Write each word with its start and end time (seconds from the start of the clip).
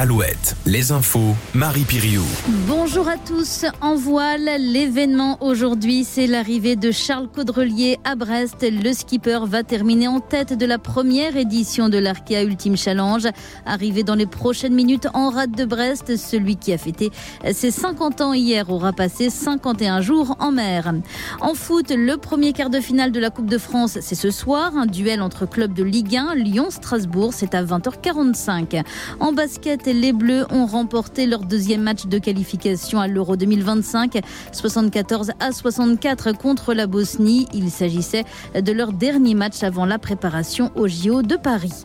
Alouette, 0.00 0.54
les 0.64 0.92
infos, 0.92 1.34
Marie 1.54 1.82
Piriou. 1.82 2.22
Bonjour 2.68 3.08
à 3.08 3.16
tous. 3.16 3.64
En 3.80 3.96
voile, 3.96 4.48
l'événement 4.60 5.38
aujourd'hui, 5.40 6.04
c'est 6.04 6.28
l'arrivée 6.28 6.76
de 6.76 6.92
Charles 6.92 7.26
Caudrelier 7.26 7.98
à 8.04 8.14
Brest. 8.14 8.58
Le 8.62 8.92
skipper 8.92 9.40
va 9.46 9.64
terminer 9.64 10.06
en 10.06 10.20
tête 10.20 10.56
de 10.56 10.66
la 10.66 10.78
première 10.78 11.36
édition 11.36 11.88
de 11.88 11.98
l'Arkea 11.98 12.44
Ultime 12.44 12.76
Challenge. 12.76 13.26
Arrivé 13.66 14.04
dans 14.04 14.14
les 14.14 14.26
prochaines 14.26 14.72
minutes 14.72 15.08
en 15.14 15.30
rade 15.30 15.56
de 15.56 15.64
Brest, 15.64 16.16
celui 16.16 16.54
qui 16.54 16.72
a 16.72 16.78
fêté 16.78 17.10
ses 17.50 17.72
50 17.72 18.20
ans 18.20 18.34
hier 18.34 18.70
aura 18.70 18.92
passé 18.92 19.30
51 19.30 20.00
jours 20.00 20.36
en 20.38 20.52
mer. 20.52 20.92
En 21.40 21.54
foot, 21.54 21.90
le 21.90 22.16
premier 22.18 22.52
quart 22.52 22.70
de 22.70 22.78
finale 22.78 23.10
de 23.10 23.18
la 23.18 23.30
Coupe 23.30 23.50
de 23.50 23.58
France, 23.58 23.98
c'est 24.00 24.14
ce 24.14 24.30
soir. 24.30 24.76
Un 24.76 24.86
duel 24.86 25.20
entre 25.22 25.44
clubs 25.44 25.74
de 25.74 25.82
Ligue 25.82 26.14
1, 26.14 26.36
Lyon-Strasbourg, 26.36 27.34
c'est 27.34 27.56
à 27.56 27.64
20h45. 27.64 28.84
En 29.18 29.32
basket, 29.32 29.87
les 29.92 30.12
Bleus 30.12 30.46
ont 30.50 30.66
remporté 30.66 31.26
leur 31.26 31.40
deuxième 31.40 31.82
match 31.82 32.06
de 32.06 32.18
qualification 32.18 33.00
à 33.00 33.08
l'Euro 33.08 33.36
2025, 33.36 34.20
74 34.52 35.32
à 35.40 35.52
64 35.52 36.32
contre 36.32 36.74
la 36.74 36.86
Bosnie. 36.86 37.46
Il 37.52 37.70
s'agissait 37.70 38.24
de 38.54 38.72
leur 38.72 38.92
dernier 38.92 39.34
match 39.34 39.62
avant 39.62 39.86
la 39.86 39.98
préparation 39.98 40.70
au 40.76 40.88
JO 40.88 41.22
de 41.22 41.36
Paris. 41.36 41.84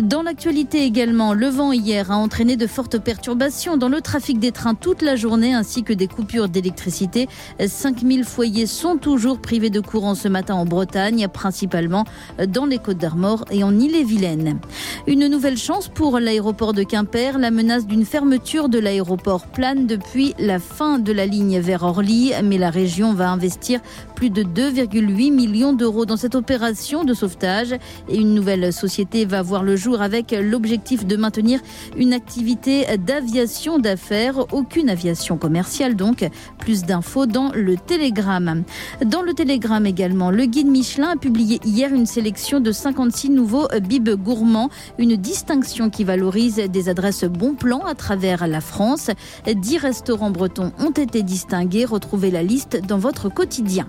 Dans 0.00 0.22
l'actualité 0.22 0.84
également, 0.84 1.34
le 1.34 1.48
vent 1.48 1.72
hier 1.72 2.10
a 2.10 2.16
entraîné 2.16 2.56
de 2.56 2.66
fortes 2.66 2.98
perturbations 2.98 3.76
dans 3.76 3.88
le 3.88 4.00
trafic 4.00 4.38
des 4.38 4.52
trains 4.52 4.74
toute 4.74 5.02
la 5.02 5.16
journée 5.16 5.54
ainsi 5.54 5.82
que 5.82 5.92
des 5.92 6.06
coupures 6.06 6.48
d'électricité. 6.48 7.28
5000 7.64 8.24
foyers 8.24 8.66
sont 8.66 8.96
toujours 8.96 9.40
privés 9.40 9.70
de 9.70 9.80
courant 9.80 10.14
ce 10.14 10.28
matin 10.28 10.54
en 10.54 10.64
Bretagne, 10.64 11.28
principalement 11.28 12.04
dans 12.48 12.66
les 12.66 12.78
Côtes 12.78 12.98
d'Armor 12.98 13.44
et 13.50 13.64
en 13.64 13.78
Ille-et-Vilaine. 13.78 14.58
Une 15.06 15.26
nouvelle 15.28 15.56
chance 15.58 15.88
pour 15.88 16.20
l'aéroport 16.20 16.72
de 16.72 16.82
Quimper. 16.82 17.38
La 17.38 17.50
menace 17.50 17.86
d'une 17.86 18.04
fermeture 18.04 18.68
de 18.68 18.78
l'aéroport 18.78 19.46
plane 19.46 19.86
depuis 19.86 20.34
la 20.38 20.58
fin 20.58 20.98
de 20.98 21.12
la 21.12 21.26
ligne 21.26 21.58
vers 21.58 21.82
Orly, 21.82 22.32
mais 22.44 22.58
la 22.58 22.70
région 22.70 23.14
va 23.14 23.30
investir 23.30 23.80
plus 24.14 24.30
de 24.30 24.42
2,8 24.42 25.32
millions 25.32 25.72
d'euros 25.72 26.06
dans 26.06 26.16
cette 26.16 26.34
opération 26.34 27.04
de 27.04 27.14
sauvetage 27.14 27.72
et 28.08 28.16
une 28.16 28.34
nouvelle 28.34 28.72
société 28.72 29.24
va 29.24 29.42
voir 29.48 29.62
le 29.62 29.76
jour 29.76 30.02
avec 30.02 30.36
l'objectif 30.38 31.06
de 31.06 31.16
maintenir 31.16 31.60
une 31.96 32.12
activité 32.12 32.84
d'aviation 32.98 33.78
d'affaires, 33.78 34.52
aucune 34.52 34.90
aviation 34.90 35.38
commerciale 35.38 35.96
donc. 35.96 36.28
Plus 36.58 36.82
d'infos 36.82 37.24
dans 37.24 37.50
le 37.54 37.76
Télégramme. 37.76 38.64
Dans 39.06 39.22
le 39.22 39.32
Télégramme 39.32 39.86
également, 39.86 40.30
le 40.30 40.44
guide 40.44 40.68
Michelin 40.68 41.12
a 41.12 41.16
publié 41.16 41.60
hier 41.64 41.94
une 41.94 42.04
sélection 42.04 42.60
de 42.60 42.72
56 42.72 43.30
nouveaux 43.30 43.68
bibes 43.82 44.10
gourmands, 44.10 44.68
une 44.98 45.16
distinction 45.16 45.88
qui 45.88 46.04
valorise 46.04 46.56
des 46.56 46.90
adresses 46.90 47.24
bon 47.24 47.54
plan 47.54 47.80
à 47.86 47.94
travers 47.94 48.46
la 48.46 48.60
France. 48.60 49.10
10 49.46 49.78
restaurants 49.78 50.30
bretons 50.30 50.72
ont 50.78 50.90
été 50.90 51.22
distingués. 51.22 51.86
Retrouvez 51.86 52.30
la 52.30 52.42
liste 52.42 52.82
dans 52.86 52.98
votre 52.98 53.30
quotidien. 53.30 53.86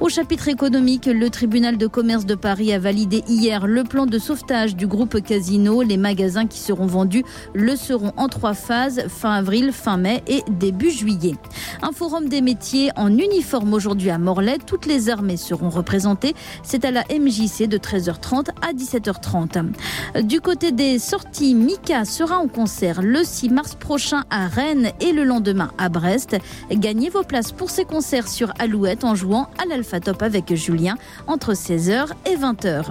Au 0.00 0.10
chapitre 0.10 0.48
économique, 0.48 1.06
le 1.06 1.30
tribunal 1.30 1.78
de 1.78 1.86
commerce 1.86 2.26
de 2.26 2.34
Paris 2.34 2.72
a 2.72 2.78
validé 2.78 3.22
hier 3.28 3.66
le 3.66 3.84
plan 3.84 4.04
de 4.04 4.18
sauvetage 4.18 4.76
du 4.76 4.86
groupe 4.90 5.22
Casino. 5.22 5.80
Les 5.82 5.96
magasins 5.96 6.46
qui 6.46 6.58
seront 6.58 6.86
vendus 6.86 7.24
le 7.54 7.76
seront 7.76 8.12
en 8.18 8.28
trois 8.28 8.52
phases, 8.52 9.06
fin 9.08 9.32
avril, 9.32 9.72
fin 9.72 9.96
mai 9.96 10.22
et 10.26 10.42
début 10.50 10.90
juillet. 10.90 11.36
Un 11.80 11.92
forum 11.92 12.28
des 12.28 12.42
métiers 12.42 12.90
en 12.96 13.16
uniforme 13.16 13.72
aujourd'hui 13.72 14.10
à 14.10 14.18
Morlaix. 14.18 14.58
Toutes 14.66 14.84
les 14.84 15.08
armées 15.08 15.38
seront 15.38 15.70
représentées. 15.70 16.34
C'est 16.62 16.84
à 16.84 16.90
la 16.90 17.04
MJC 17.04 17.66
de 17.68 17.78
13h30 17.78 18.48
à 18.60 18.72
17h30. 18.74 20.24
Du 20.24 20.40
côté 20.40 20.72
des 20.72 20.98
sorties, 20.98 21.54
Mika 21.54 22.04
sera 22.04 22.38
en 22.38 22.48
concert 22.48 23.00
le 23.00 23.22
6 23.24 23.48
mars 23.50 23.74
prochain 23.76 24.24
à 24.28 24.48
Rennes 24.48 24.90
et 25.00 25.12
le 25.12 25.24
lendemain 25.24 25.70
à 25.78 25.88
Brest. 25.88 26.36
Gagnez 26.70 27.08
vos 27.08 27.22
places 27.22 27.52
pour 27.52 27.70
ces 27.70 27.84
concerts 27.84 28.28
sur 28.28 28.52
Alouette 28.58 29.04
en 29.04 29.14
jouant 29.14 29.48
à 29.62 29.66
l'Alpha 29.66 30.00
Top 30.00 30.22
avec 30.22 30.54
Julien 30.54 30.96
entre 31.28 31.52
16h 31.52 32.08
et 32.26 32.36
20h. 32.36 32.86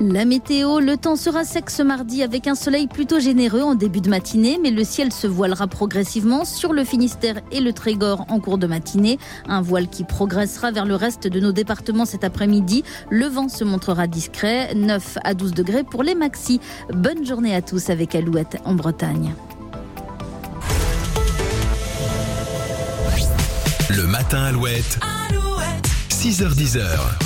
La 0.00 0.24
météo, 0.24 0.80
le 0.80 0.96
temps 0.96 1.16
sera 1.16 1.37
sec 1.44 1.70
ce 1.70 1.82
mardi 1.82 2.22
avec 2.22 2.46
un 2.46 2.54
soleil 2.54 2.86
plutôt 2.86 3.20
généreux 3.20 3.62
en 3.62 3.74
début 3.74 4.00
de 4.00 4.08
matinée, 4.08 4.58
mais 4.62 4.70
le 4.70 4.84
ciel 4.84 5.12
se 5.12 5.26
voilera 5.26 5.66
progressivement 5.66 6.44
sur 6.44 6.72
le 6.72 6.84
Finistère 6.84 7.40
et 7.52 7.60
le 7.60 7.72
Trégor 7.72 8.26
en 8.28 8.40
cours 8.40 8.58
de 8.58 8.66
matinée. 8.66 9.18
Un 9.46 9.60
voile 9.60 9.88
qui 9.88 10.04
progressera 10.04 10.70
vers 10.70 10.86
le 10.86 10.94
reste 10.94 11.26
de 11.26 11.40
nos 11.40 11.52
départements 11.52 12.06
cet 12.06 12.24
après-midi. 12.24 12.84
Le 13.10 13.26
vent 13.26 13.48
se 13.48 13.64
montrera 13.64 14.06
discret, 14.06 14.74
9 14.74 15.18
à 15.24 15.34
12 15.34 15.52
degrés 15.52 15.84
pour 15.84 16.02
les 16.02 16.14
maxis. 16.14 16.60
Bonne 16.92 17.24
journée 17.24 17.54
à 17.54 17.62
tous 17.62 17.90
avec 17.90 18.14
Alouette 18.14 18.56
en 18.64 18.74
Bretagne. 18.74 19.34
Le 23.90 24.06
matin 24.06 24.44
Alouette. 24.44 24.98
Alouette, 25.28 25.88
6h10. 26.10 27.18